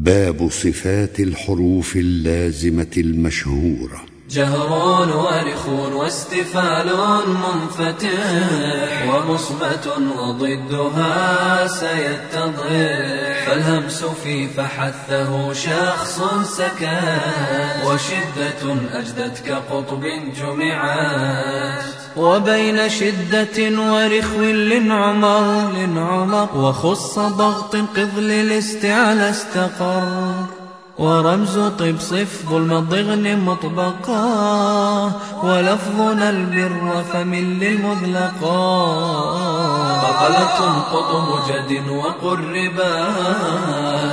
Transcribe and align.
باب 0.00 0.50
صفات 0.50 1.20
الحروف 1.20 1.96
اللازمة 1.96 2.90
المشهورة. 2.96 4.17
جهر 4.30 4.72
ورخ 5.16 5.68
واستفال 5.68 6.88
منفتح 7.26 8.10
ومصبة 9.08 9.86
وضدها 10.18 11.66
سيتضح. 11.66 13.46
فالهمس 13.46 14.04
في 14.04 14.48
فحثه 14.48 15.52
شخص 15.52 16.22
سكن 16.44 17.18
وشدة 17.86 18.76
أجدت 18.92 19.38
كقطب 19.46 20.04
جمعات 20.36 21.84
وبين 22.16 22.88
شدة 22.88 23.80
ورخو 23.92 24.40
لنعمر 25.74 26.48
وخص 26.56 27.18
ضغط 27.18 27.76
قذل 27.76 28.30
الاستعلى 28.30 29.30
استقر. 29.30 30.57
ورمز 30.98 31.58
طب 31.78 32.00
صف 32.00 32.42
ظلم 32.50 32.72
الضغن 32.72 33.40
مطبقا 33.40 34.22
ولفظنا 35.42 36.30
البر 36.30 37.04
فمن 37.12 37.58
للمذلقا 37.58 38.58
فقلة 40.58 40.80
قطب 40.80 41.48
جد 41.48 41.88
وقربا 41.88 43.08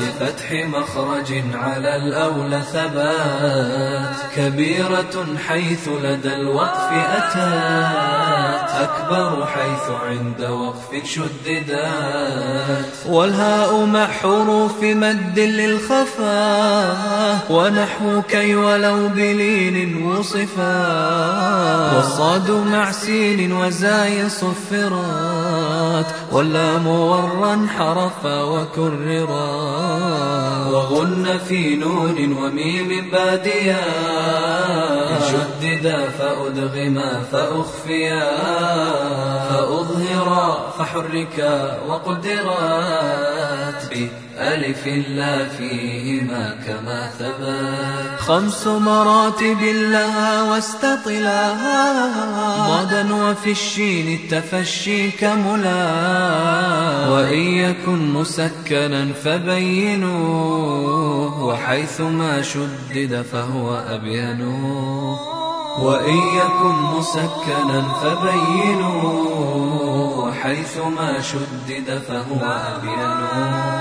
لفتح 0.00 0.52
مخرج 0.52 1.42
على 1.54 1.96
الأولى 1.96 2.62
ثبات 2.72 4.16
كبيرة 4.36 5.26
حيث 5.48 5.88
لدى 5.88 6.34
الوقف 6.34 6.92
أتات 6.92 8.70
أكبر 8.70 9.46
حيث 9.46 9.90
عند 9.90 10.42
وقف 10.50 11.06
شددات 11.06 12.84
والهاء 13.06 13.84
مع 13.84 14.06
حروف 14.06 14.82
مد 14.82 15.38
للخفا 15.38 16.98
ونحو 17.50 18.22
كي 18.22 18.54
ولو 18.54 19.08
بلين 19.08 20.06
وصفا 20.06 20.86
والصاد 21.96 22.50
مع 22.50 22.90
سين 22.90 23.52
وزاي 23.52 24.28
صفرات 24.28 26.06
واللام 26.32 26.86
ورا 26.86 27.66
حرفا 27.78 28.42
وكررا 28.42 29.50
وغن 30.72 31.38
في 31.48 31.76
نون 31.76 32.32
وميم 32.32 33.10
باديا 33.12 33.84
شددا 35.30 36.08
فأدغما 36.08 37.22
فأخفيا 37.32 38.30
فأظهرا 39.48 40.70
فحركا 40.78 41.78
وقدرات 41.88 43.82
بألف 43.90 44.86
لا 44.86 45.48
فيهما 45.48 46.56
كما 46.66 47.10
ثبت. 47.18 48.15
خمس 48.28 48.66
مراتب 48.66 49.60
لها 49.62 50.42
واستطلاها. 50.42 52.06
ضدا 52.68 53.14
وفي 53.14 53.50
الشين 53.50 54.18
التفشي 54.20 55.10
كملا. 55.10 55.86
وإن 57.08 57.38
يكن 57.38 58.12
مسكنا 58.12 59.12
فبينوه 59.24 60.56
وحيث 61.44 62.00
ما 62.00 62.42
شدد 62.42 63.24
فهو 63.32 63.74
أبين. 63.74 64.40
وإن 65.78 66.16
يكن 66.16 66.74
مسكنا 66.98 67.82
فبينوه 68.02 69.46
وحيث 70.18 70.78
ما 70.78 71.20
شدد 71.20 72.02
فهو 72.08 72.42
أبين. 72.74 73.75